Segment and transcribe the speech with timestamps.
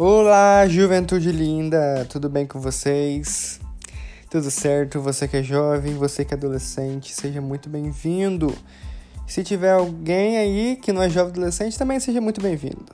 [0.00, 3.58] Olá, juventude linda, tudo bem com vocês?
[4.30, 5.00] Tudo certo?
[5.00, 8.56] Você que é jovem, você que é adolescente, seja muito bem-vindo.
[9.26, 12.86] Se tiver alguém aí que não é jovem adolescente, também seja muito bem-vindo.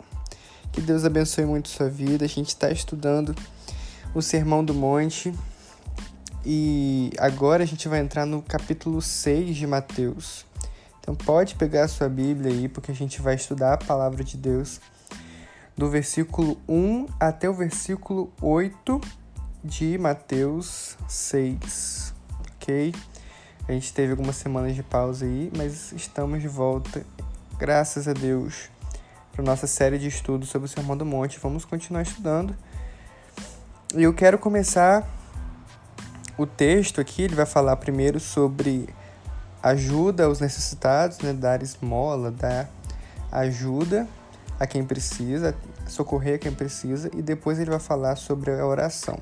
[0.72, 2.24] Que Deus abençoe muito sua vida.
[2.24, 3.36] A gente está estudando
[4.14, 5.30] o Sermão do Monte
[6.42, 10.46] e agora a gente vai entrar no capítulo 6 de Mateus.
[11.00, 14.38] Então pode pegar a sua Bíblia aí, porque a gente vai estudar a palavra de
[14.38, 14.80] Deus
[15.76, 19.00] do versículo 1 até o versículo 8
[19.62, 22.14] de Mateus 6,
[22.54, 22.94] ok?
[23.66, 27.04] A gente teve algumas semanas de pausa aí, mas estamos de volta,
[27.58, 28.68] graças a Deus,
[29.32, 31.40] para nossa série de estudos sobre o Sermão do Monte.
[31.40, 32.54] Vamos continuar estudando.
[33.96, 35.08] E eu quero começar
[36.36, 38.88] o texto aqui, ele vai falar primeiro sobre
[39.62, 41.32] ajuda aos necessitados, né?
[41.32, 42.68] dar esmola, dar
[43.32, 44.06] ajuda
[44.58, 45.54] a quem precisa,
[45.86, 49.18] socorrer a quem precisa, e depois ele vai falar sobre a oração.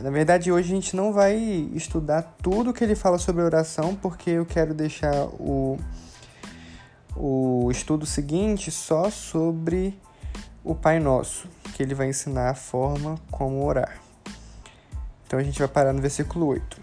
[0.00, 1.36] Na verdade, hoje a gente não vai
[1.74, 5.78] estudar tudo que ele fala sobre oração, porque eu quero deixar o,
[7.14, 10.00] o estudo seguinte só sobre
[10.64, 14.00] o Pai Nosso, que ele vai ensinar a forma como orar.
[15.26, 16.80] Então a gente vai parar no versículo 8.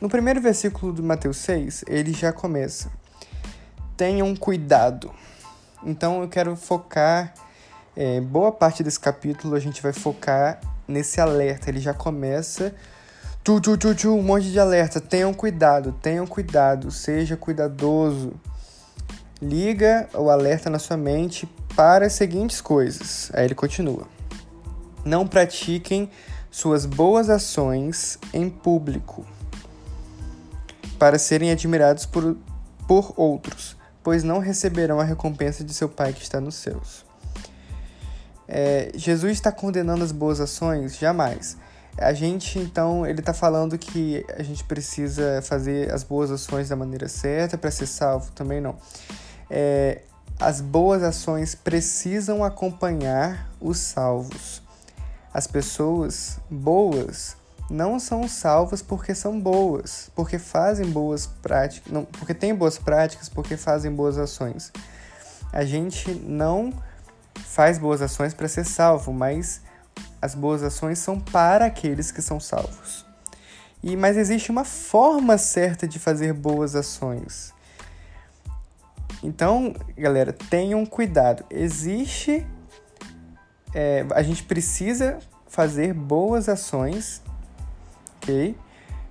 [0.00, 2.90] No primeiro versículo do Mateus 6, ele já começa:
[3.96, 5.12] Tenham cuidado.
[5.82, 7.32] Então eu quero focar,
[7.96, 11.70] é, boa parte desse capítulo a gente vai focar nesse alerta.
[11.70, 12.74] Ele já começa.
[13.44, 15.00] Tchu, tchu, tchu, tchu, um monte de alerta.
[15.00, 18.32] Tenham cuidado, tenham cuidado, seja cuidadoso.
[19.40, 23.30] Liga o alerta na sua mente para as seguintes coisas.
[23.32, 24.06] Aí ele continua.
[25.04, 26.10] Não pratiquem
[26.50, 29.24] suas boas ações em público
[30.98, 32.36] para serem admirados por,
[32.88, 33.76] por outros,
[34.08, 37.04] pois não receberão a recompensa de seu Pai que está nos céus.
[38.48, 40.96] É, Jesus está condenando as boas ações?
[40.96, 41.58] Jamais.
[41.94, 46.74] A gente, então, ele está falando que a gente precisa fazer as boas ações da
[46.74, 48.32] maneira certa para ser salvo?
[48.32, 48.78] Também não.
[49.50, 50.00] É,
[50.40, 54.62] as boas ações precisam acompanhar os salvos.
[55.34, 57.36] As pessoas boas
[57.70, 63.28] não são salvas porque são boas, porque fazem boas práticas, não, porque têm boas práticas,
[63.28, 64.72] porque fazem boas ações.
[65.52, 66.72] A gente não
[67.34, 69.62] faz boas ações para ser salvo, mas
[70.20, 73.06] as boas ações são para aqueles que são salvos.
[73.82, 77.54] E mas existe uma forma certa de fazer boas ações.
[79.22, 81.44] Então, galera, tenham cuidado.
[81.50, 82.46] Existe,
[83.74, 85.18] é, a gente precisa
[85.48, 87.22] fazer boas ações,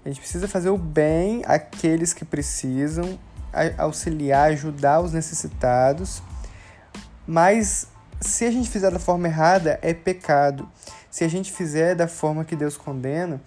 [0.05, 3.19] A gente precisa fazer o bem àqueles que precisam,
[3.77, 6.21] auxiliar, ajudar os necessitados,
[7.25, 7.87] mas
[8.21, 10.67] se a gente fizer da forma errada, é pecado.
[11.09, 13.41] Se a gente fizer da forma que Deus condena,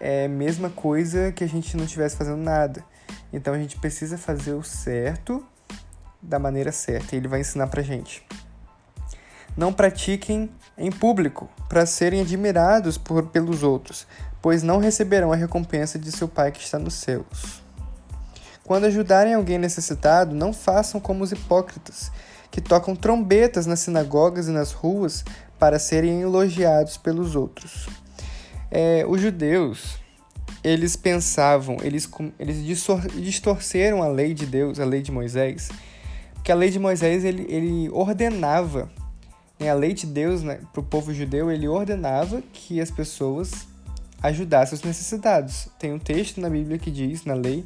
[0.00, 2.84] é a mesma coisa que a gente não estivesse fazendo nada.
[3.32, 5.44] Então a gente precisa fazer o certo
[6.20, 7.14] da maneira certa.
[7.14, 8.26] E ele vai ensinar pra gente.
[9.56, 14.06] Não pratiquem em público para serem admirados por, pelos outros,
[14.40, 17.62] pois não receberão a recompensa de seu Pai que está nos céus.
[18.64, 22.10] Quando ajudarem alguém necessitado, não façam como os hipócritas
[22.50, 25.24] que tocam trombetas nas sinagogas e nas ruas
[25.58, 27.88] para serem elogiados pelos outros.
[28.70, 29.96] É, os judeus,
[30.62, 32.64] eles pensavam, eles, eles
[33.14, 35.70] distorceram a lei de Deus, a lei de Moisés,
[36.44, 38.90] que a lei de Moisés ele, ele ordenava,
[39.58, 43.67] né, a lei de Deus né, para o povo judeu, ele ordenava que as pessoas
[44.22, 45.68] ajudassem os necessitados.
[45.78, 47.64] Tem um texto na Bíblia que diz, na lei,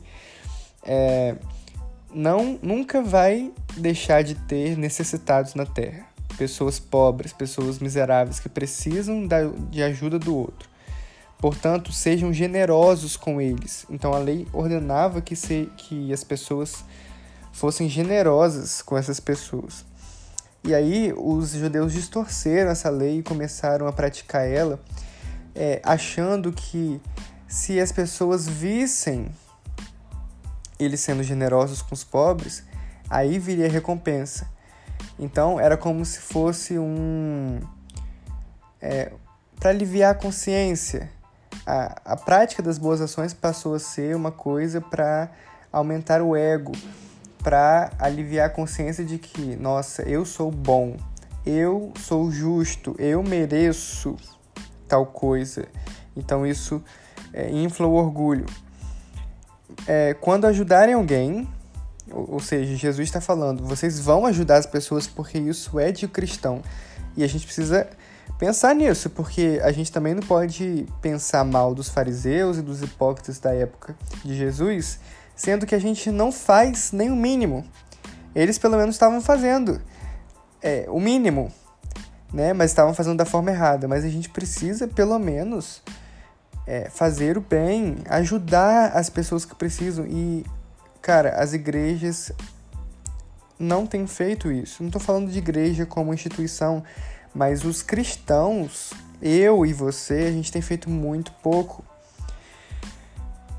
[0.85, 1.37] é,
[2.15, 6.07] não nunca vai deixar de ter necessitados na Terra.
[6.37, 10.69] Pessoas pobres, pessoas miseráveis que precisam da, de ajuda do outro.
[11.39, 13.85] Portanto, sejam generosos com eles.
[13.91, 16.85] Então a lei ordenava que, se, que as pessoas
[17.53, 19.85] fossem generosas com essas pessoas.
[20.65, 24.79] E aí os judeus distorceram essa lei e começaram a praticar ela,
[25.55, 27.01] é, achando que
[27.47, 29.31] se as pessoas vissem
[30.79, 32.65] eles sendo generosos com os pobres,
[33.09, 34.47] aí viria recompensa.
[35.19, 37.61] Então era como se fosse um.
[38.81, 39.13] É,
[39.59, 41.11] para aliviar a consciência.
[41.65, 45.31] A, a prática das boas ações passou a ser uma coisa para
[45.71, 46.73] aumentar o ego,
[47.43, 50.97] para aliviar a consciência de que, nossa, eu sou bom,
[51.47, 54.17] eu sou justo, eu mereço
[54.93, 55.67] tal coisa.
[56.17, 56.83] Então isso
[57.33, 58.47] é, infla o orgulho
[59.87, 61.49] é, quando ajudarem alguém,
[62.11, 66.07] ou, ou seja, Jesus está falando, vocês vão ajudar as pessoas porque isso é de
[66.09, 66.63] cristão.
[67.17, 67.89] E a gente precisa
[68.39, 73.39] pensar nisso, porque a gente também não pode pensar mal dos fariseus e dos hipócritas
[73.39, 73.95] da época
[74.25, 74.99] de Jesus,
[75.37, 77.65] sendo que a gente não faz nem o mínimo.
[78.35, 79.81] Eles pelo menos estavam fazendo
[80.63, 81.53] é, o mínimo,
[82.33, 82.53] né?
[82.53, 83.87] Mas estavam fazendo da forma errada.
[83.87, 85.83] Mas a gente precisa pelo menos
[86.67, 90.07] é, fazer o bem, ajudar as pessoas que precisam.
[90.07, 90.45] E,
[91.01, 92.33] cara, as igrejas
[93.59, 94.83] não têm feito isso.
[94.83, 96.83] Não estou falando de igreja como instituição,
[97.35, 101.85] mas os cristãos, eu e você, a gente tem feito muito pouco.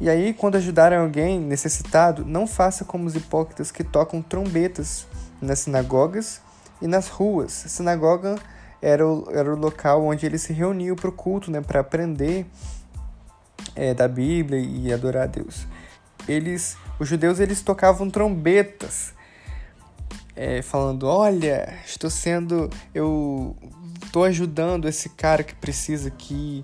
[0.01, 5.05] E aí, quando ajudarem alguém necessitado, não faça como os hipócritas que tocam trombetas
[5.41, 6.41] nas sinagogas
[6.81, 7.51] e nas ruas.
[7.51, 8.35] Sinagoga
[8.83, 12.45] era o, era o local onde eles se reuniam para o culto, né, para aprender
[13.73, 15.65] é, da Bíblia e adorar a Deus.
[16.27, 19.13] Eles, os judeus, eles tocavam trombetas
[20.35, 22.69] é, falando: Olha, estou sendo.
[22.93, 23.55] Eu
[24.03, 26.59] estou ajudando esse cara que precisa aqui,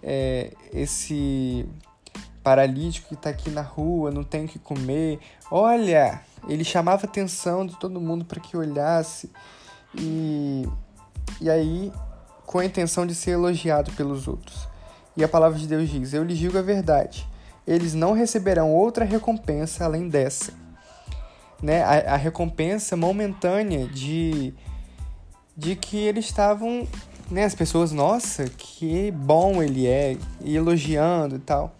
[0.00, 1.68] é, esse
[2.40, 5.18] paralítico que está aqui na rua, não tem o que comer.
[5.50, 9.28] Olha, ele chamava a atenção de todo mundo para que olhasse.
[9.96, 10.68] E,
[11.40, 11.92] e aí,
[12.46, 14.68] com a intenção de ser elogiado pelos outros.
[15.16, 17.26] E a palavra de Deus diz: Eu lhes digo a verdade.
[17.66, 20.52] Eles não receberão outra recompensa além dessa
[21.64, 24.52] né, a, a recompensa momentânea de,
[25.56, 26.86] de que eles estavam,
[27.30, 31.74] né, as pessoas, nossa, que bom ele é, e elogiando e tal.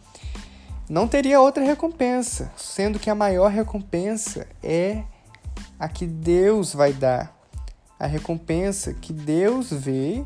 [0.88, 5.02] Não teria outra recompensa, sendo que a maior recompensa é
[5.78, 7.33] a que Deus vai dar.
[8.04, 10.24] A recompensa que Deus vê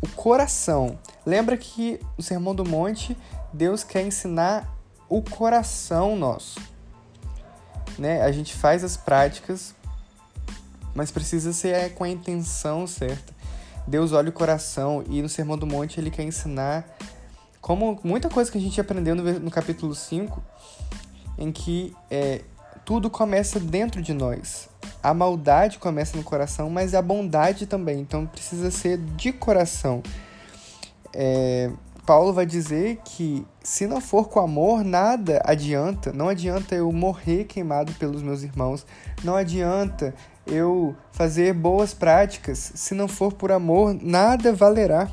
[0.00, 0.98] o coração.
[1.24, 3.16] Lembra que no Sermão do Monte,
[3.52, 4.68] Deus quer ensinar
[5.08, 6.60] o coração nosso
[8.00, 8.22] né?
[8.22, 9.74] A gente faz as práticas,
[10.94, 13.32] mas precisa ser é, com a intenção certa.
[13.86, 16.96] Deus olha o coração e no Sermão do Monte ele quer ensinar
[17.60, 20.42] como muita coisa que a gente aprendeu no, no capítulo 5,
[21.38, 22.42] em que é,
[22.84, 24.68] tudo começa dentro de nós.
[25.02, 28.00] A maldade começa no coração, mas a bondade também.
[28.00, 30.02] Então precisa ser de coração.
[31.12, 31.70] É,
[32.06, 36.12] Paulo vai dizer que se não for com amor, nada adianta.
[36.12, 38.84] Não adianta eu morrer queimado pelos meus irmãos.
[39.22, 40.14] Não adianta
[40.46, 42.72] eu fazer boas práticas.
[42.74, 45.08] Se não for por amor, nada valerá.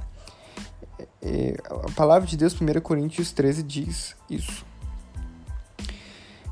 [1.22, 4.66] É, a palavra de Deus, 1 Coríntios 13, diz isso.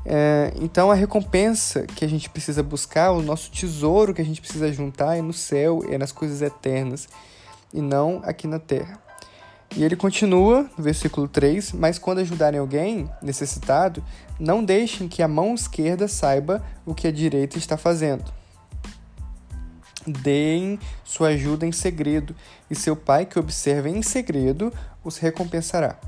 [0.08, 4.40] É, então, a recompensa que a gente precisa buscar, o nosso tesouro que a gente
[4.40, 7.08] precisa juntar é no céu, é nas coisas eternas
[7.74, 9.02] e não aqui na terra.
[9.74, 14.02] E ele continua no versículo 3: Mas quando ajudarem alguém necessitado,
[14.38, 18.24] não deixem que a mão esquerda saiba o que a direita está fazendo.
[20.06, 22.36] Deem sua ajuda em segredo,
[22.70, 24.72] e seu pai, que observa em segredo,
[25.02, 25.98] os recompensará.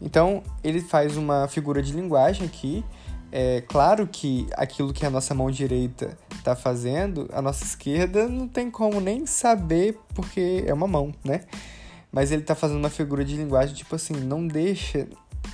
[0.00, 2.84] Então, ele faz uma figura de linguagem aqui.
[3.30, 8.48] É claro que aquilo que a nossa mão direita está fazendo, a nossa esquerda não
[8.48, 11.42] tem como nem saber, porque é uma mão, né?
[12.10, 15.06] Mas ele tá fazendo uma figura de linguagem tipo assim, não deixa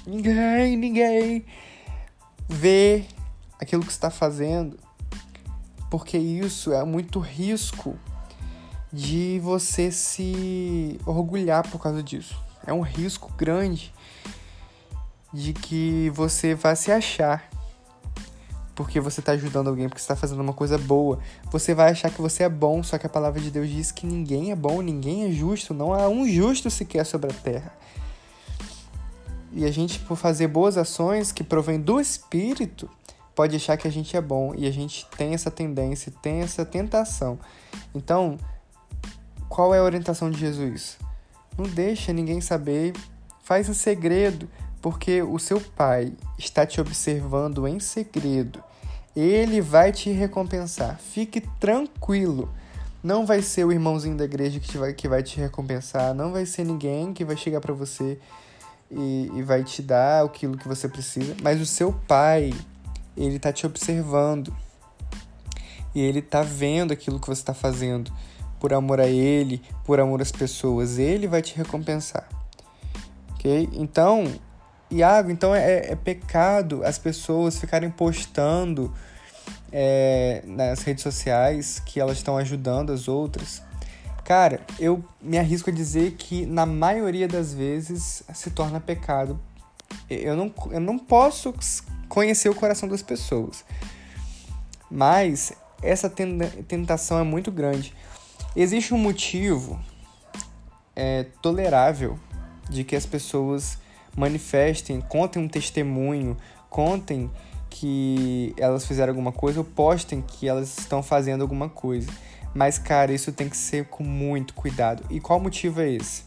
[0.07, 1.45] ninguém, ninguém
[2.49, 3.07] ver
[3.59, 4.79] aquilo que está fazendo.
[5.91, 7.97] Porque isso é muito risco
[8.93, 12.41] de você se orgulhar por causa disso.
[12.65, 13.93] É um risco grande
[15.33, 17.49] de que você vai se achar
[18.75, 21.19] porque você está ajudando alguém, porque você está fazendo uma coisa boa.
[21.51, 24.07] Você vai achar que você é bom, só que a palavra de Deus diz que
[24.07, 27.73] ninguém é bom, ninguém é justo, não há um justo sequer sobre a terra.
[29.53, 32.91] E a gente, por fazer boas ações que provém do Espírito,
[33.35, 36.65] pode achar que a gente é bom e a gente tem essa tendência, tem essa
[36.65, 37.39] tentação.
[37.95, 38.37] Então,
[39.49, 40.99] qual é a orientação de Jesus?
[41.57, 42.93] Não deixa ninguém saber,
[43.45, 44.49] faz em segredo
[44.85, 48.63] porque o seu pai está te observando em segredo.
[49.17, 51.01] Ele vai te recompensar.
[51.01, 52.53] Fique tranquilo.
[53.03, 56.13] Não vai ser o irmãozinho da igreja que, vai, que vai te recompensar.
[56.13, 58.19] Não vai ser ninguém que vai chegar para você
[58.91, 61.35] e, e vai te dar aquilo que você precisa.
[61.43, 62.53] Mas o seu pai,
[63.17, 64.55] ele está te observando.
[65.95, 68.13] E ele está vendo aquilo que você está fazendo.
[68.61, 70.99] Por amor a ele, por amor às pessoas.
[70.99, 72.29] Ele vai te recompensar.
[73.33, 73.71] Ok?
[73.73, 74.31] Então,
[74.97, 78.93] Iago, então é, é pecado as pessoas ficarem postando
[79.73, 83.63] é, nas redes sociais que elas estão ajudando as outras.
[84.25, 89.39] Cara, eu me arrisco a dizer que na maioria das vezes se torna pecado.
[90.09, 91.55] Eu não, eu não posso
[92.09, 93.65] conhecer o coração das pessoas,
[94.91, 97.95] mas essa tentação é muito grande.
[98.57, 99.79] Existe um motivo
[100.97, 102.19] é tolerável
[102.69, 103.79] de que as pessoas
[104.17, 106.37] manifestem, contem um testemunho,
[106.69, 107.31] contem
[107.71, 112.09] que elas fizeram alguma coisa ou postem que elas estão fazendo alguma coisa.
[112.55, 115.03] Mas, cara, isso tem que ser com muito cuidado.
[115.11, 116.23] E qual motivo é esse?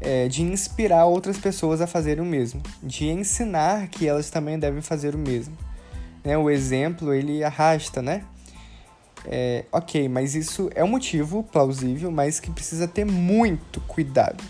[0.00, 4.80] É de inspirar outras pessoas a fazerem o mesmo, de ensinar que elas também devem
[4.80, 5.56] fazer o mesmo.
[6.24, 6.38] Né?
[6.38, 8.24] O exemplo ele arrasta, né?
[9.26, 14.42] É, ok, mas isso é um motivo plausível, mas que precisa ter muito cuidado.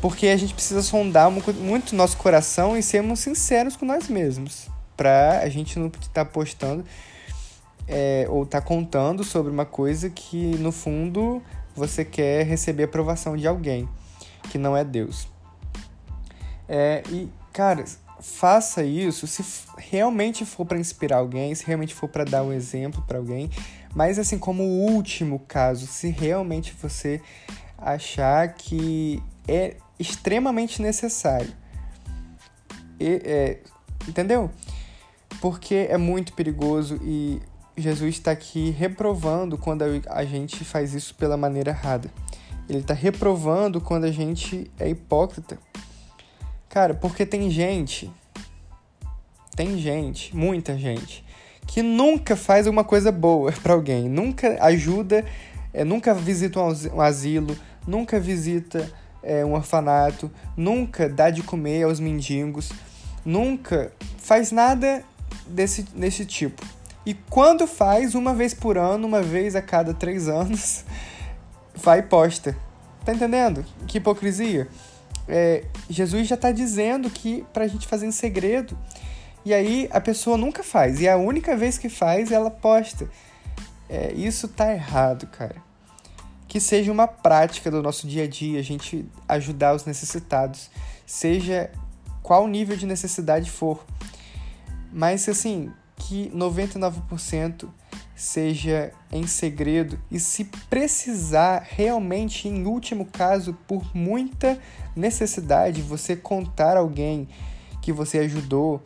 [0.00, 4.68] Porque a gente precisa sondar muito nosso coração e sermos sinceros com nós mesmos.
[4.96, 6.84] Pra a gente não estar tá postando
[7.86, 11.42] é, ou estar tá contando sobre uma coisa que, no fundo,
[11.74, 13.88] você quer receber aprovação de alguém,
[14.50, 15.26] que não é Deus.
[16.68, 17.84] É, e, cara,
[18.20, 19.42] faça isso se
[19.78, 23.48] realmente for para inspirar alguém, se realmente for para dar um exemplo para alguém,
[23.94, 27.22] mas assim como último caso, se realmente você
[27.78, 31.52] achar que é extremamente necessário.
[33.00, 33.58] E, é,
[34.06, 34.50] entendeu?
[35.40, 37.40] Porque é muito perigoso e
[37.76, 42.10] Jesus está aqui reprovando quando a gente faz isso pela maneira errada.
[42.68, 45.58] Ele está reprovando quando a gente é hipócrita.
[46.68, 48.10] Cara, porque tem gente,
[49.56, 51.24] tem gente, muita gente,
[51.66, 55.24] que nunca faz uma coisa boa para alguém, nunca ajuda,
[55.72, 58.90] é, nunca visita um asilo, nunca visita
[59.22, 62.70] é, um orfanato, nunca dá de comer aos mendigos,
[63.24, 65.04] nunca faz nada
[65.46, 66.64] desse, desse tipo.
[67.04, 70.84] E quando faz, uma vez por ano, uma vez a cada três anos,
[71.74, 72.56] vai posta.
[73.04, 73.64] Tá entendendo?
[73.86, 74.68] Que hipocrisia.
[75.26, 78.76] É, Jesus já está dizendo que para a gente fazer em segredo.
[79.44, 81.00] E aí a pessoa nunca faz.
[81.00, 83.08] E a única vez que faz, ela posta.
[83.88, 85.67] É, isso tá errado, cara.
[86.48, 90.70] Que seja uma prática do nosso dia a dia, a gente ajudar os necessitados,
[91.06, 91.70] seja
[92.22, 93.84] qual nível de necessidade for.
[94.90, 97.68] Mas assim, que 99%
[98.18, 104.58] seja em segredo e se precisar realmente em último caso por muita
[104.96, 107.28] necessidade você contar alguém
[107.80, 108.82] que você ajudou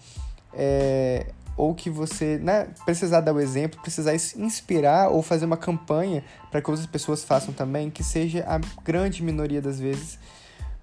[0.52, 6.24] é, ou que você né, precisar dar o exemplo, precisar inspirar ou fazer uma campanha
[6.50, 10.18] para que outras pessoas façam também, que seja a grande minoria das vezes,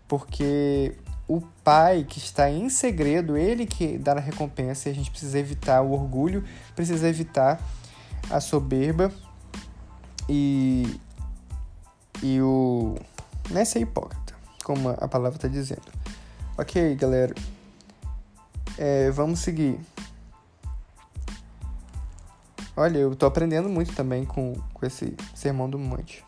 [0.08, 0.96] porque
[1.28, 5.38] o pai que está em segredo, ele que dá a recompensa, e a gente precisa
[5.38, 6.44] evitar o orgulho,
[6.76, 7.62] precisa evitar
[8.30, 9.12] a soberba
[10.28, 11.00] e,
[12.22, 12.96] e o.
[13.50, 14.34] Não é ser hipócrita,
[14.64, 15.82] como a palavra está dizendo.
[16.58, 17.34] Ok, galera.
[18.78, 19.80] É, vamos seguir.
[22.80, 26.24] Olha, eu tô aprendendo muito também com, com esse sermão do monte.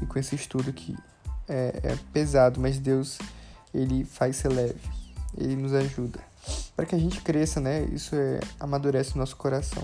[0.00, 0.96] E com esse estudo que
[1.48, 3.18] é, é pesado, mas Deus
[3.74, 4.78] ele faz ser leve,
[5.36, 6.20] ele nos ajuda.
[6.76, 7.82] Para que a gente cresça, né?
[7.92, 9.82] Isso é, amadurece o nosso coração.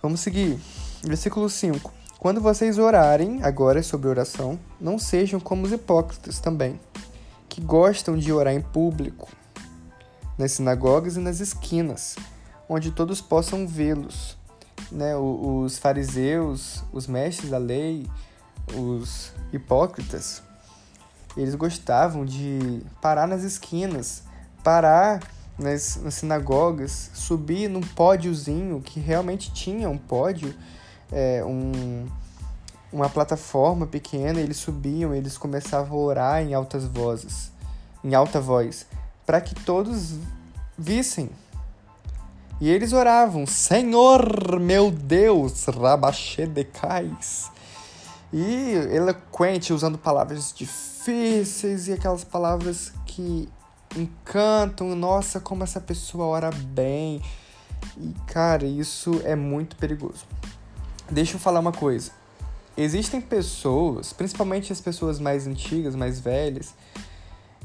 [0.00, 0.58] Vamos seguir.
[1.02, 1.92] Versículo 5.
[2.18, 6.80] Quando vocês orarem, agora é sobre oração, não sejam como os hipócritas também,
[7.50, 9.28] que gostam de orar em público,
[10.38, 12.16] nas sinagogas e nas esquinas,
[12.68, 14.36] onde todos possam vê-los.
[14.90, 15.16] Né?
[15.16, 18.06] Os fariseus, os mestres da lei,
[18.74, 20.42] os hipócritas,
[21.36, 24.22] eles gostavam de parar nas esquinas,
[24.62, 25.20] parar
[25.58, 30.54] nas, nas sinagogas, subir num pódiozinho que realmente tinha um pódio,
[31.12, 32.06] é, um,
[32.92, 37.50] uma plataforma pequena, eles subiam, eles começavam a orar em altas vozes,
[38.02, 38.86] em alta voz,
[39.26, 40.14] para que todos
[40.76, 41.30] vissem.
[42.60, 47.52] E eles oravam, Senhor meu Deus, Rabachedecais.
[48.32, 53.48] E eloquente, usando palavras difíceis e aquelas palavras que
[53.96, 54.94] encantam.
[54.96, 57.22] Nossa, como essa pessoa ora bem.
[57.96, 60.26] E cara, isso é muito perigoso.
[61.08, 62.10] Deixa eu falar uma coisa.
[62.76, 66.74] Existem pessoas, principalmente as pessoas mais antigas, mais velhas,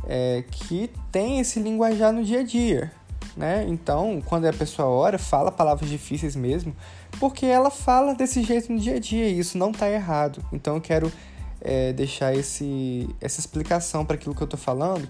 [0.05, 2.91] é, que têm esse linguajar no dia a dia.
[3.35, 3.65] Né?
[3.67, 6.75] Então, quando a pessoa ora, fala palavras difíceis mesmo,
[7.19, 10.43] porque ela fala desse jeito no dia a dia e isso não está errado.
[10.51, 11.11] Então, eu quero
[11.59, 15.07] é, deixar esse, essa explicação para aquilo que eu estou falando,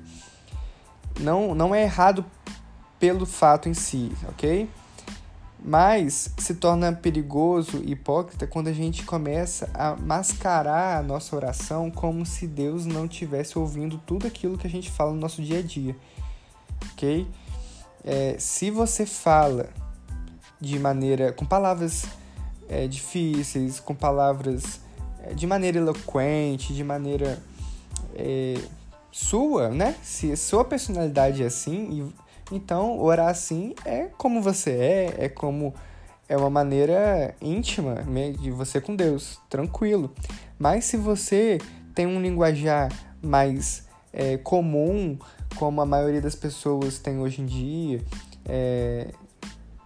[1.20, 2.26] não, não é errado
[3.00, 4.70] pelo fato em si, ok?
[5.66, 11.90] Mas se torna perigoso e hipócrita quando a gente começa a mascarar a nossa oração
[11.90, 15.60] como se Deus não estivesse ouvindo tudo aquilo que a gente fala no nosso dia
[15.60, 15.96] a dia,
[16.92, 17.28] ok?
[18.06, 19.70] É, se você fala
[20.60, 22.06] de maneira com palavras
[22.70, 24.80] é, difíceis, com palavras
[25.24, 27.42] é, de maneira eloquente, de maneira
[28.16, 28.56] é,
[29.12, 29.96] sua, né?
[30.02, 32.12] Se sua personalidade é assim,
[32.52, 35.74] então orar assim é como você é, é como
[36.28, 38.04] é uma maneira íntima
[38.40, 40.12] de você com Deus, tranquilo.
[40.58, 41.60] Mas se você
[41.94, 42.92] tem um linguajar
[43.22, 43.83] mais
[44.14, 45.18] é, comum,
[45.56, 48.02] como a maioria das pessoas tem hoje em dia,
[48.46, 49.12] é,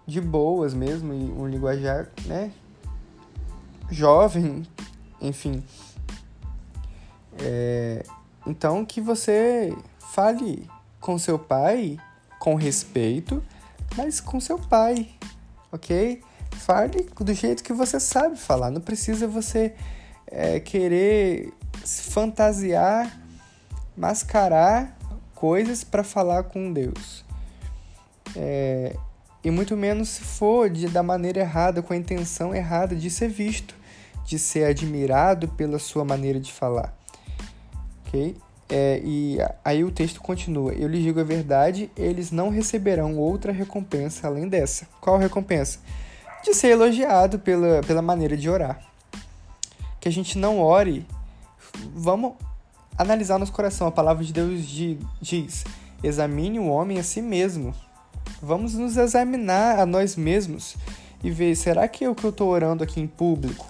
[0.05, 2.51] de boas mesmo, e um linguajar né,
[3.89, 4.67] jovem,
[5.21, 5.63] enfim.
[7.39, 8.03] É,
[8.45, 10.67] então que você fale
[10.99, 11.97] com seu pai
[12.39, 13.43] com respeito,
[13.95, 15.09] mas com seu pai,
[15.71, 16.21] ok?
[16.51, 18.71] Fale do jeito que você sabe falar.
[18.71, 19.75] Não precisa você
[20.25, 21.53] é, querer
[21.85, 23.19] fantasiar,
[23.97, 24.95] mascarar
[25.33, 27.25] coisas para falar com Deus.
[28.35, 28.95] É,
[29.43, 33.29] e muito menos se for de, da maneira errada, com a intenção errada de ser
[33.29, 33.75] visto,
[34.25, 36.93] de ser admirado pela sua maneira de falar.
[38.05, 38.37] Ok?
[38.69, 43.51] É, e aí o texto continua: Eu lhes digo a verdade, eles não receberão outra
[43.51, 44.87] recompensa além dessa.
[44.99, 45.79] Qual recompensa?
[46.43, 48.81] De ser elogiado pela, pela maneira de orar.
[49.99, 51.05] Que a gente não ore.
[51.95, 52.33] Vamos
[52.97, 53.87] analisar nosso coração.
[53.87, 54.65] A palavra de Deus
[55.21, 55.63] diz:
[56.03, 57.73] examine o homem a si mesmo.
[58.41, 60.75] Vamos nos examinar a nós mesmos
[61.23, 63.65] e ver: será que o que eu estou orando aqui em público,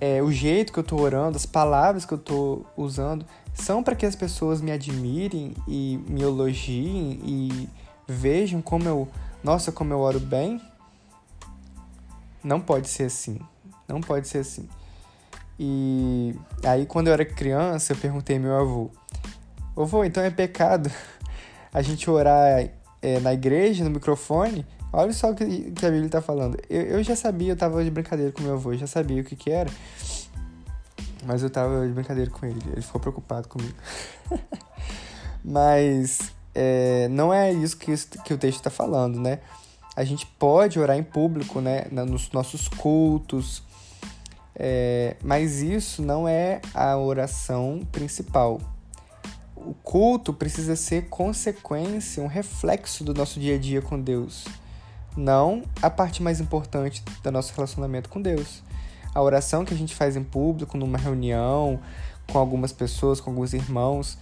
[0.00, 3.94] é, o jeito que eu estou orando, as palavras que eu estou usando, são para
[3.94, 7.68] que as pessoas me admirem e me elogiem e
[8.06, 9.08] vejam como eu,
[9.42, 10.60] nossa, como eu oro bem?
[12.44, 13.40] Não pode ser assim.
[13.88, 14.68] Não pode ser assim.
[15.58, 16.34] E
[16.64, 18.90] aí, quando eu era criança, eu perguntei ao meu avô:
[19.76, 20.90] Avô, então é pecado
[21.72, 22.68] a gente orar
[23.02, 24.66] é, na igreja, no microfone?
[24.92, 26.58] Olha só o que, que a Bíblia está falando.
[26.70, 29.24] Eu, eu já sabia, eu estava de brincadeira com meu avô, eu já sabia o
[29.24, 29.70] que, que era.
[31.24, 33.74] Mas eu tava de brincadeira com ele, ele ficou preocupado comigo.
[35.44, 39.40] Mas é, não é isso que, que o texto está falando, né?
[39.94, 41.86] A gente pode orar em público, né?
[41.90, 43.62] Nos nossos cultos,
[44.58, 48.58] é, mas isso não é a oração principal.
[49.54, 54.46] O culto precisa ser consequência, um reflexo do nosso dia a dia com Deus,
[55.16, 58.62] não a parte mais importante do nosso relacionamento com Deus.
[59.14, 61.80] A oração que a gente faz em público, numa reunião,
[62.30, 64.18] com algumas pessoas, com alguns irmãos,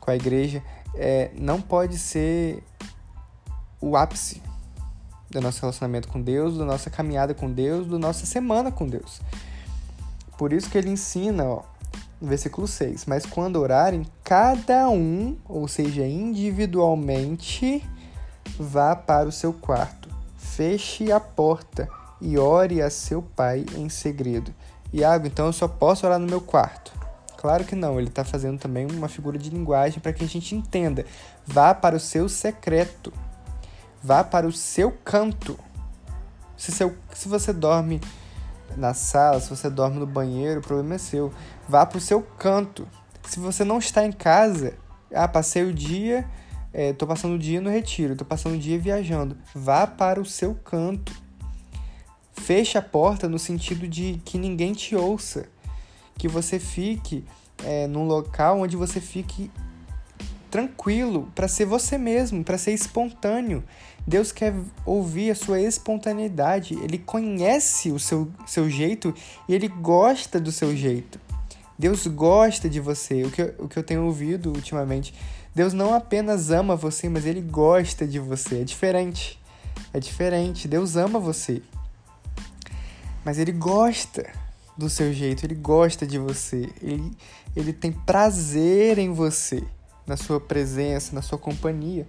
[0.00, 0.62] com a igreja,
[0.94, 2.62] é, não pode ser
[3.80, 4.42] o ápice
[5.30, 9.20] do nosso relacionamento com Deus, da nossa caminhada com Deus, da nossa semana com Deus.
[10.36, 11.62] Por isso que ele ensina, ó,
[12.20, 17.84] no versículo 6, mas quando orarem, cada um, ou seja, individualmente,
[18.58, 21.88] vá para o seu quarto, feche a porta
[22.20, 24.54] e ore a seu pai em segredo.
[24.92, 26.92] Iago, então eu só posso orar no meu quarto.
[27.36, 30.54] Claro que não, ele está fazendo também uma figura de linguagem para que a gente
[30.54, 31.04] entenda.
[31.46, 33.12] Vá para o seu secreto.
[34.02, 35.58] Vá para o seu canto.
[36.56, 38.00] Se, seu, se você dorme
[38.76, 41.32] na sala, se você dorme no banheiro, o problema é seu.
[41.68, 42.86] Vá para o seu canto.
[43.24, 44.74] Se você não está em casa,
[45.12, 46.28] ah, passei o dia,
[46.72, 49.36] é, passando o dia no retiro, estou passando o dia viajando.
[49.54, 51.12] Vá para o seu canto.
[52.32, 55.46] Feche a porta no sentido de que ninguém te ouça.
[56.18, 57.24] Que você fique
[57.64, 59.50] é, num local onde você fique
[60.50, 63.62] tranquilo para ser você mesmo, para ser espontâneo.
[64.06, 64.54] Deus quer
[64.84, 66.74] ouvir a sua espontaneidade.
[66.74, 69.14] Ele conhece o seu, seu jeito
[69.48, 71.20] e ele gosta do seu jeito.
[71.78, 73.24] Deus gosta de você.
[73.24, 75.12] O que, eu, o que eu tenho ouvido ultimamente.
[75.54, 78.60] Deus não apenas ama você, mas ele gosta de você.
[78.60, 79.40] É diferente.
[79.92, 80.68] É diferente.
[80.68, 81.62] Deus ama você.
[83.24, 84.24] Mas ele gosta
[84.76, 87.10] do seu jeito, ele gosta de você, ele,
[87.54, 89.64] ele tem prazer em você,
[90.06, 92.06] na sua presença, na sua companhia.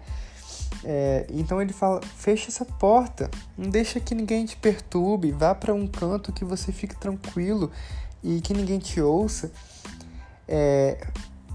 [0.84, 5.74] É, então ele fala: fecha essa porta, não deixa que ninguém te perturbe, vá para
[5.74, 7.72] um canto que você fique tranquilo
[8.24, 9.52] e que ninguém te ouça.
[10.48, 11.06] É,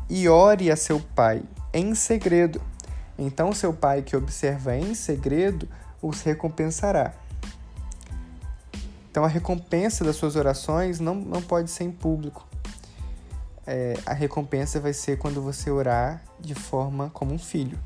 [0.08, 2.60] e ore a seu pai em segredo.
[3.18, 5.68] Então, seu pai que observa em segredo
[6.02, 7.14] os recompensará.
[9.12, 12.48] Então a recompensa das suas orações não, não pode ser em público.
[13.66, 17.78] É, a recompensa vai ser quando você orar de forma como um filho.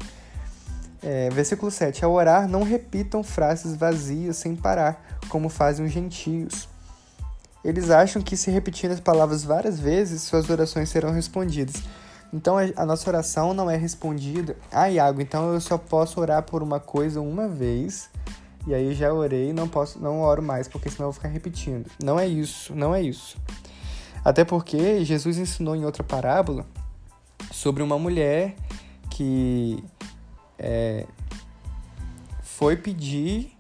[1.02, 2.04] É, versículo 7.
[2.04, 6.68] Ao orar, não repitam frases vazias sem parar, como fazem os gentios.
[7.64, 11.82] Eles acham que se repetirem as palavras várias vezes, suas orações serão respondidas.
[12.32, 14.56] Então a nossa oração não é respondida.
[14.70, 18.08] Ah, Iago, então eu só posso orar por uma coisa uma vez
[18.66, 21.88] e aí já orei, não posso, não oro mais, porque senão eu vou ficar repetindo.
[22.02, 23.38] Não é isso, não é isso.
[24.26, 26.66] Até porque Jesus ensinou em outra parábola
[27.52, 28.56] sobre uma mulher
[29.08, 29.84] que
[30.58, 31.06] é,
[32.42, 33.56] foi pedir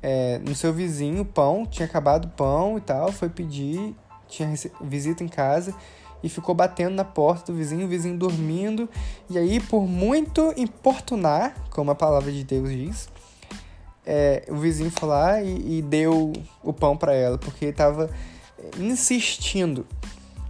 [0.00, 3.92] é, no seu vizinho pão, tinha acabado o pão e tal, foi pedir,
[4.28, 5.74] tinha visita em casa
[6.22, 8.88] e ficou batendo na porta do vizinho, o vizinho dormindo,
[9.28, 13.08] e aí, por muito importunar, como a palavra de Deus diz,
[14.06, 16.32] é, o vizinho foi lá e, e deu
[16.62, 18.08] o pão para ela, porque ele estava
[18.78, 19.86] insistindo.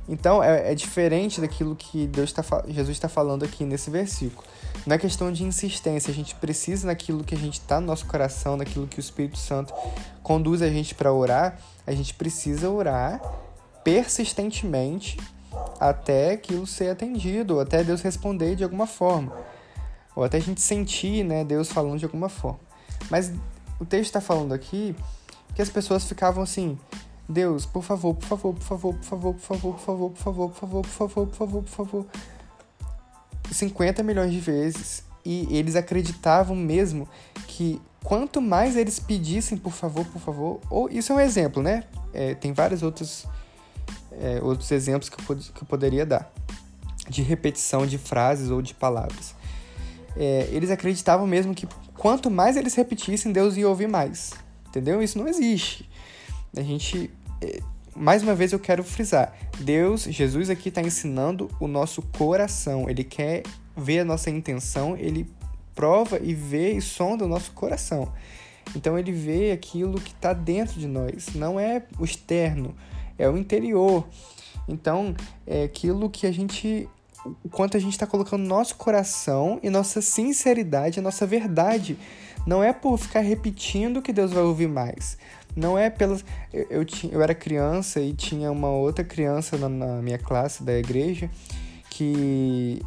[0.08, 4.44] Então é, é, diferente daquilo que Deus tá, Jesus está falando aqui nesse versículo.
[4.86, 8.06] Não é questão de insistência, a gente precisa naquilo que a gente está no nosso
[8.06, 9.72] coração, naquilo que o Espírito Santo
[10.22, 13.20] conduz a gente para orar, a gente precisa orar
[13.84, 15.18] persistentemente
[15.78, 19.32] até aquilo ser atendido, ou até Deus responder de alguma forma,
[20.14, 22.60] ou até a gente sentir né, Deus falando de alguma forma.
[23.10, 23.32] Mas
[23.78, 24.94] o texto está falando aqui
[25.54, 26.78] que as pessoas ficavam assim:
[27.30, 30.50] Deus, por favor, por favor, por favor, por favor, por favor, por favor, por favor,
[30.50, 32.06] por favor, por favor, por favor, por favor.
[33.52, 35.04] 50 milhões de vezes.
[35.24, 37.06] E eles acreditavam mesmo
[37.46, 41.84] que quanto mais eles pedissem por favor, por favor, ou isso é um exemplo, né?
[42.12, 43.26] É, tem vários outros,
[44.12, 46.32] é, outros exemplos que eu, que eu poderia dar
[47.08, 49.34] de repetição de frases ou de palavras.
[50.16, 54.32] É, eles acreditavam mesmo que quanto mais eles repetissem, Deus ia ouvir mais.
[54.68, 55.02] Entendeu?
[55.02, 55.88] Isso não existe.
[56.56, 57.10] A gente.
[57.94, 62.88] Mais uma vez eu quero frisar: Deus, Jesus aqui está ensinando o nosso coração.
[62.88, 63.42] Ele quer
[63.76, 65.28] ver a nossa intenção, ele
[65.74, 68.12] prova e vê e sonda o nosso coração.
[68.76, 72.74] Então ele vê aquilo que está dentro de nós, não é o externo,
[73.18, 74.06] é o interior.
[74.68, 75.14] Então
[75.46, 76.88] é aquilo que a gente
[77.44, 81.98] o quanto a gente está colocando nosso coração e nossa sinceridade, nossa verdade.
[82.46, 85.18] Não é por ficar repetindo que Deus vai ouvir mais.
[85.56, 86.24] Não é pelas.
[86.52, 90.62] Eu, eu, tinha, eu era criança e tinha uma outra criança na, na minha classe
[90.62, 91.30] da igreja
[91.88, 92.80] que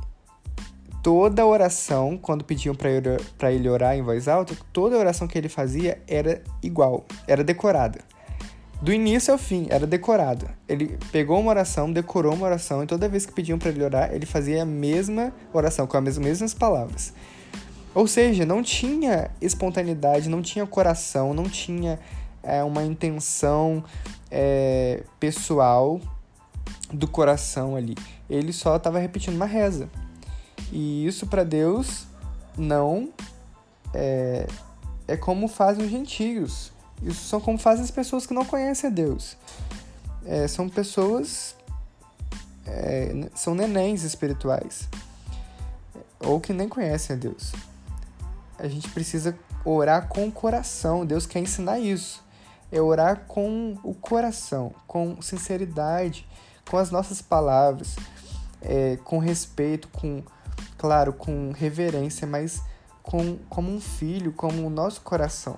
[1.03, 6.01] toda oração, quando pediam para ele, orar em voz alta, toda oração que ele fazia
[6.07, 7.99] era igual, era decorada
[8.83, 10.45] do início ao fim, era decorado.
[10.67, 14.13] Ele pegou uma oração, decorou uma oração, e toda vez que pediam para ele orar,
[14.13, 17.13] ele fazia a mesma oração, com as mesmas palavras.
[17.95, 21.97] Ou seja, não tinha espontaneidade, não tinha coração, não tinha
[22.43, 23.83] é, uma intenção
[24.29, 25.99] é, pessoal
[26.91, 27.95] do coração ali.
[28.29, 29.89] Ele só estava repetindo uma reza.
[30.71, 32.05] E isso para Deus
[32.57, 33.09] não
[33.93, 34.47] é,
[35.07, 36.71] é como fazem os gentios.
[37.01, 39.37] Isso são como fazem as pessoas que não conhecem a Deus.
[40.25, 41.55] É, são pessoas.
[42.65, 44.87] É, são nenéns espirituais.
[46.19, 47.51] Ou que nem conhecem a Deus.
[48.57, 51.05] A gente precisa orar com o coração.
[51.05, 52.22] Deus quer ensinar isso.
[52.73, 56.27] É orar com o coração, com sinceridade,
[56.69, 57.95] com as nossas palavras,
[58.61, 60.23] é, com respeito, com,
[60.77, 62.61] claro, com reverência, mas
[63.01, 65.57] com, como um filho, como o nosso coração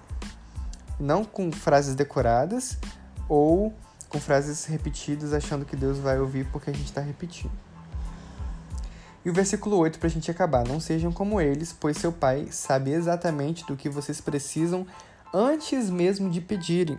[1.00, 2.78] não com frases decoradas
[3.28, 3.74] ou
[4.10, 7.52] com frases repetidas achando que Deus vai ouvir porque a gente está repetindo.
[9.24, 12.48] E o versículo 8 para a gente acabar: Não sejam como eles, pois seu Pai
[12.52, 14.86] sabe exatamente do que vocês precisam
[15.36, 16.98] antes mesmo de pedirem.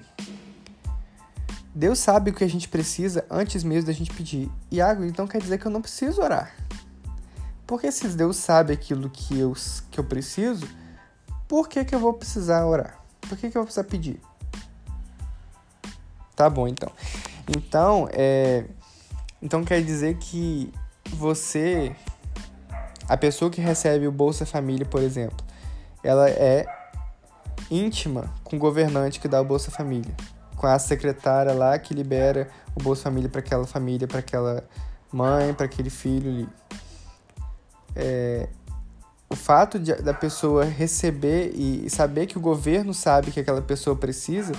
[1.75, 4.51] Deus sabe o que a gente precisa antes mesmo da gente pedir.
[4.71, 6.55] Iago, então quer dizer que eu não preciso orar.
[7.67, 9.55] Porque se Deus sabe aquilo que eu,
[9.91, 10.69] que eu preciso,
[11.49, 13.01] por que, que eu vou precisar orar?
[13.23, 14.21] Por que, que eu vou precisar pedir?
[16.35, 16.93] Tá bom, então.
[17.49, 18.67] Então, é...
[19.41, 20.71] Então quer dizer que
[21.09, 21.97] você...
[23.09, 25.39] A pessoa que recebe o Bolsa Família, por exemplo,
[26.03, 26.67] ela é
[27.71, 30.15] íntima com o governante que dá o Bolsa Família.
[30.57, 34.65] Com a secretária lá que libera o Bolsa Família para aquela família, para aquela
[35.13, 36.49] mãe, para aquele filho ali.
[37.95, 38.49] É,
[39.29, 43.97] o fato de, da pessoa receber e saber que o governo sabe que aquela pessoa
[43.97, 44.53] precisa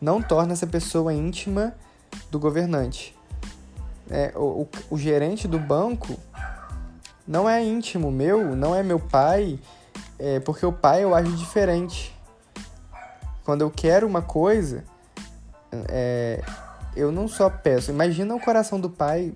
[0.00, 1.74] não torna essa pessoa íntima
[2.30, 3.16] do governante.
[4.10, 6.18] É, o, o, o gerente do banco
[7.26, 9.58] não é íntimo meu, não é meu pai,
[10.18, 12.13] é, porque o pai eu acho diferente.
[13.44, 14.84] Quando eu quero uma coisa,
[15.88, 16.42] é,
[16.96, 17.90] eu não só peço.
[17.90, 19.32] Imagina o coração do pai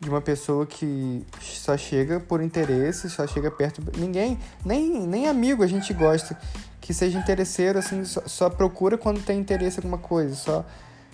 [0.00, 3.82] de uma pessoa que só chega por interesse, só chega perto.
[3.96, 6.38] Ninguém, nem, nem amigo a gente gosta
[6.80, 10.64] que seja interesseiro, assim, só, só procura quando tem interesse em alguma coisa, só,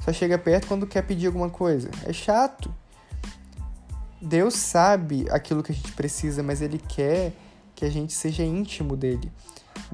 [0.05, 1.91] só chega perto quando quer pedir alguma coisa.
[2.07, 2.73] É chato.
[4.21, 7.33] Deus sabe aquilo que a gente precisa, mas Ele quer
[7.75, 9.31] que a gente seja íntimo dele.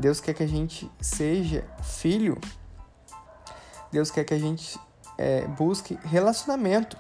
[0.01, 2.39] Deus quer que a gente seja filho.
[3.93, 4.79] Deus quer que a gente
[5.19, 6.97] é, busque relacionamento.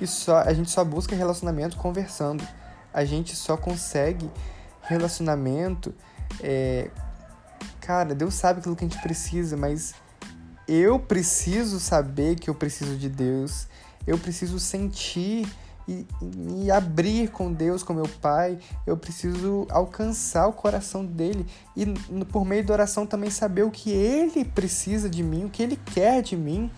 [0.00, 2.46] E só, a gente só busca relacionamento conversando.
[2.92, 4.30] A gente só consegue
[4.82, 5.92] relacionamento.
[6.40, 6.90] É,
[7.80, 9.94] cara, Deus sabe aquilo que a gente precisa, mas
[10.68, 13.66] eu preciso saber que eu preciso de Deus.
[14.06, 15.48] Eu preciso sentir
[15.86, 18.58] e me abrir com Deus, com meu Pai.
[18.86, 21.86] Eu preciso alcançar o coração dele e
[22.24, 25.76] por meio da oração também saber o que ele precisa de mim, o que ele
[25.76, 26.70] quer de mim.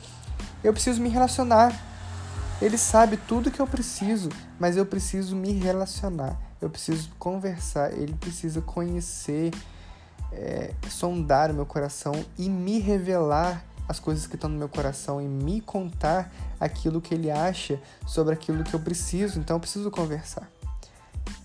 [0.62, 1.72] Eu preciso me relacionar.
[2.60, 6.40] Ele sabe tudo que eu preciso, mas eu preciso me relacionar.
[6.60, 7.92] Eu preciso conversar.
[7.92, 9.52] Ele precisa conhecer,
[10.32, 15.20] é, sondar o meu coração e me revelar as coisas que estão no meu coração
[15.20, 19.38] e me contar aquilo que ele acha sobre aquilo que eu preciso.
[19.38, 20.50] Então eu preciso conversar.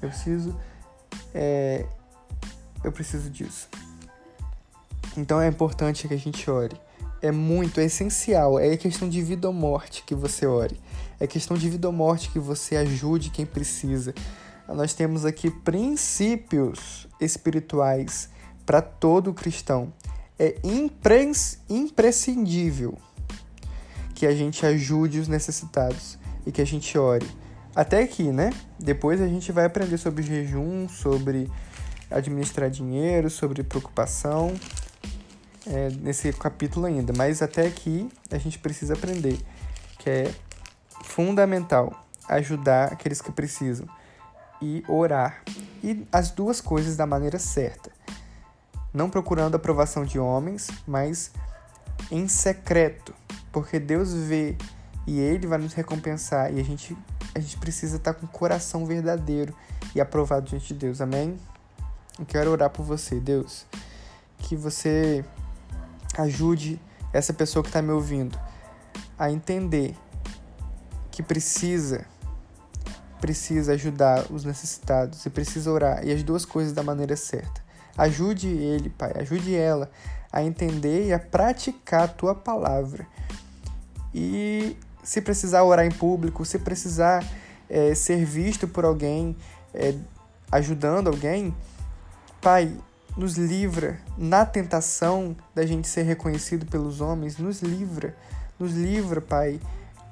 [0.01, 0.59] Eu preciso.
[1.33, 1.85] É,
[2.83, 3.69] eu preciso disso.
[5.15, 6.79] Então é importante que a gente ore.
[7.21, 8.59] É muito, é essencial.
[8.59, 10.79] É questão de vida ou morte que você ore.
[11.19, 14.13] É questão de vida ou morte que você ajude quem precisa.
[14.67, 18.29] Nós temos aqui princípios espirituais
[18.65, 19.93] para todo cristão
[20.41, 20.55] é
[21.69, 22.97] imprescindível
[24.15, 27.29] que a gente ajude os necessitados e que a gente ore.
[27.75, 28.49] Até aqui, né?
[28.79, 31.47] Depois a gente vai aprender sobre jejum, sobre
[32.09, 34.51] administrar dinheiro, sobre preocupação,
[35.67, 37.13] é, nesse capítulo ainda.
[37.15, 39.39] Mas até aqui a gente precisa aprender
[39.99, 40.33] que é
[41.03, 43.87] fundamental ajudar aqueles que precisam
[44.59, 45.43] e orar.
[45.83, 48.00] E as duas coisas da maneira certa
[48.93, 51.31] não procurando a aprovação de homens, mas
[52.09, 53.13] em secreto,
[53.51, 54.57] porque Deus vê
[55.07, 56.97] e Ele vai nos recompensar e a gente,
[57.33, 59.55] a gente precisa estar com o coração verdadeiro
[59.95, 61.37] e aprovado diante de Deus, amém?
[62.19, 63.65] Eu quero orar por você, Deus,
[64.37, 65.23] que você
[66.17, 66.79] ajude
[67.13, 68.37] essa pessoa que está me ouvindo
[69.17, 69.95] a entender
[71.11, 72.05] que precisa
[73.19, 77.60] precisa ajudar os necessitados e precisa orar e as duas coisas da maneira certa.
[77.97, 79.89] Ajude ele, Pai, ajude ela
[80.31, 83.05] a entender e a praticar a tua palavra.
[84.13, 87.25] E se precisar orar em público, se precisar
[87.69, 89.35] é, ser visto por alguém,
[89.73, 89.95] é,
[90.51, 91.55] ajudando alguém,
[92.41, 92.71] Pai,
[93.15, 98.15] nos livra na tentação da gente ser reconhecido pelos homens, nos livra,
[98.57, 99.59] nos livra, Pai.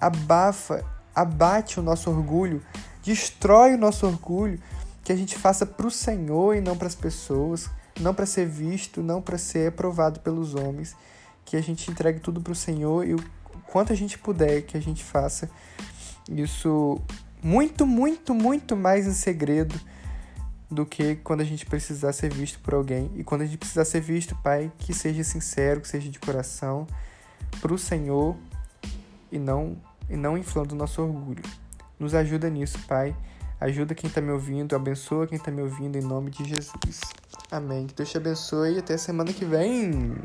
[0.01, 2.61] Abafa, abate o nosso orgulho,
[3.03, 4.59] destrói o nosso orgulho
[5.09, 7.67] que a gente faça para o Senhor e não para as pessoas,
[7.99, 10.95] não para ser visto, não para ser aprovado pelos homens,
[11.43, 13.23] que a gente entregue tudo para o Senhor e o
[13.65, 15.49] quanto a gente puder que a gente faça
[16.29, 17.01] isso
[17.41, 19.73] muito, muito, muito mais em segredo
[20.69, 23.09] do que quando a gente precisar ser visto por alguém.
[23.15, 26.85] E quando a gente precisar ser visto, Pai, que seja sincero, que seja de coração,
[27.59, 28.37] para o Senhor
[29.31, 29.75] e não,
[30.07, 31.41] e não inflando o nosso orgulho.
[31.97, 33.15] Nos ajuda nisso, Pai.
[33.59, 37.01] Ajuda quem está me ouvindo, abençoa quem está me ouvindo em nome de Jesus.
[37.51, 37.87] Amém.
[37.87, 40.15] Que Deus te abençoe e até semana que vem.